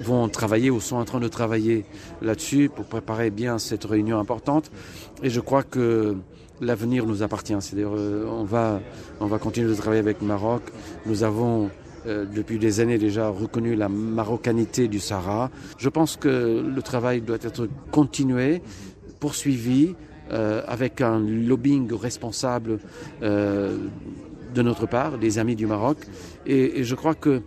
vont 0.00 0.28
travailler 0.28 0.70
ou 0.70 0.80
sont 0.80 0.96
en 0.96 1.04
train 1.04 1.20
de 1.20 1.28
travailler 1.28 1.84
là-dessus 2.22 2.70
pour 2.74 2.86
préparer 2.86 3.30
bien 3.30 3.58
cette 3.58 3.84
réunion 3.84 4.18
importante. 4.18 4.70
Et 5.22 5.30
je 5.30 5.40
crois 5.40 5.62
que 5.62 6.16
l'avenir 6.60 7.06
nous 7.06 7.22
appartient. 7.22 7.56
C'est-à-dire, 7.60 7.90
on 7.90 8.44
va, 8.44 8.80
on 9.20 9.26
va 9.26 9.38
continuer 9.38 9.70
de 9.70 9.74
travailler 9.74 10.00
avec 10.00 10.22
Maroc. 10.22 10.62
Nous 11.06 11.22
avons 11.22 11.70
euh, 12.06 12.24
depuis 12.24 12.58
des 12.58 12.80
années 12.80 12.96
déjà 12.96 13.28
reconnu 13.28 13.74
la 13.74 13.90
marocanité 13.90 14.88
du 14.88 15.00
Sahara. 15.00 15.50
Je 15.76 15.88
pense 15.90 16.16
que 16.16 16.64
le 16.66 16.82
travail 16.82 17.20
doit 17.20 17.38
être 17.42 17.68
continué, 17.90 18.62
poursuivi, 19.18 19.94
euh, 20.32 20.62
avec 20.66 21.02
un 21.02 21.18
lobbying 21.18 21.92
responsable 21.92 22.78
euh, 23.22 23.76
de 24.54 24.62
notre 24.62 24.86
part, 24.86 25.18
des 25.18 25.38
amis 25.38 25.56
du 25.56 25.66
Maroc. 25.66 25.98
Et, 26.46 26.84
je 26.84 26.94
crois 26.94 27.14
que 27.14 27.42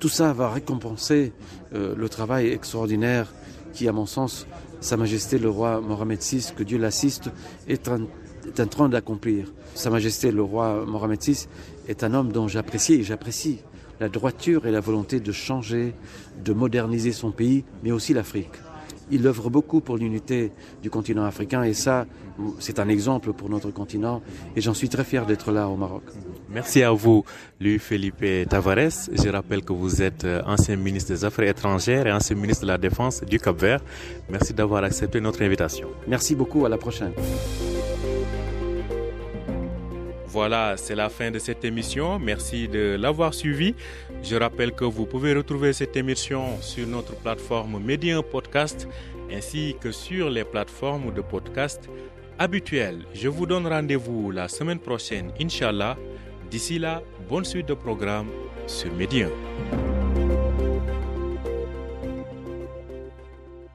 tout 0.00 0.08
ça 0.08 0.32
va 0.32 0.50
récompenser 0.50 1.32
le 1.72 2.08
travail 2.08 2.48
extraordinaire 2.48 3.32
qui, 3.72 3.88
à 3.88 3.92
mon 3.92 4.04
sens, 4.04 4.46
Sa 4.80 4.96
Majesté 4.96 5.38
le 5.38 5.48
roi 5.48 5.80
Mohamed 5.80 6.20
VI, 6.20 6.52
que 6.54 6.62
Dieu 6.62 6.76
l'assiste, 6.76 7.30
est, 7.68 7.88
est 8.46 8.60
en 8.60 8.66
train 8.66 8.88
d'accomplir. 8.90 9.52
Sa 9.74 9.88
Majesté 9.88 10.30
le 10.30 10.42
roi 10.42 10.84
Mohamed 10.86 11.22
VI 11.22 11.46
est 11.88 12.04
un 12.04 12.14
homme 12.14 12.32
dont 12.32 12.48
j'apprécie 12.48 12.94
et 12.94 13.02
j'apprécie 13.02 13.58
la 14.00 14.08
droiture 14.08 14.66
et 14.66 14.70
la 14.70 14.80
volonté 14.80 15.20
de 15.20 15.32
changer, 15.32 15.94
de 16.44 16.52
moderniser 16.52 17.12
son 17.12 17.30
pays, 17.30 17.64
mais 17.82 17.92
aussi 17.92 18.12
l'Afrique. 18.14 18.50
Il 19.10 19.26
œuvre 19.26 19.50
beaucoup 19.50 19.80
pour 19.80 19.98
l'unité 19.98 20.50
du 20.82 20.88
continent 20.88 21.24
africain 21.24 21.62
et 21.62 21.74
ça, 21.74 22.06
c'est 22.58 22.78
un 22.78 22.88
exemple 22.88 23.34
pour 23.34 23.50
notre 23.50 23.70
continent 23.70 24.22
et 24.56 24.62
j'en 24.62 24.72
suis 24.72 24.88
très 24.88 25.04
fier 25.04 25.26
d'être 25.26 25.52
là 25.52 25.68
au 25.68 25.76
Maroc. 25.76 26.04
Merci 26.48 26.82
à 26.82 26.90
vous, 26.90 27.24
Louis 27.60 27.78
Felipe 27.78 28.24
Tavares. 28.48 29.10
Je 29.12 29.28
rappelle 29.28 29.62
que 29.62 29.74
vous 29.74 30.00
êtes 30.00 30.24
euh, 30.24 30.42
ancien 30.46 30.76
ministre 30.76 31.12
des 31.12 31.24
Affaires 31.24 31.48
étrangères 31.48 32.06
et 32.06 32.12
ancien 32.12 32.36
ministre 32.36 32.62
de 32.62 32.68
la 32.68 32.78
Défense 32.78 33.22
du 33.22 33.38
Cap-Vert. 33.38 33.80
Merci 34.30 34.54
d'avoir 34.54 34.84
accepté 34.84 35.20
notre 35.20 35.42
invitation. 35.42 35.88
Merci 36.08 36.34
beaucoup, 36.34 36.64
à 36.64 36.68
la 36.70 36.78
prochaine. 36.78 37.12
Voilà, 40.34 40.76
c'est 40.76 40.96
la 40.96 41.10
fin 41.10 41.30
de 41.30 41.38
cette 41.38 41.64
émission. 41.64 42.18
Merci 42.18 42.66
de 42.66 42.96
l'avoir 42.98 43.32
suivi. 43.32 43.72
Je 44.20 44.34
rappelle 44.34 44.72
que 44.72 44.84
vous 44.84 45.06
pouvez 45.06 45.32
retrouver 45.32 45.72
cette 45.72 45.96
émission 45.96 46.60
sur 46.60 46.88
notre 46.88 47.14
plateforme 47.14 47.78
Média 47.80 48.20
Podcast 48.20 48.88
ainsi 49.32 49.76
que 49.80 49.92
sur 49.92 50.28
les 50.30 50.42
plateformes 50.42 51.14
de 51.14 51.20
podcast 51.20 51.88
habituelles. 52.36 53.04
Je 53.14 53.28
vous 53.28 53.46
donne 53.46 53.68
rendez-vous 53.68 54.32
la 54.32 54.48
semaine 54.48 54.80
prochaine, 54.80 55.30
Inch'Allah. 55.40 55.96
D'ici 56.50 56.80
là, 56.80 57.00
bonne 57.28 57.44
suite 57.44 57.68
de 57.68 57.74
programme 57.74 58.26
sur 58.66 58.92
Média. 58.92 59.28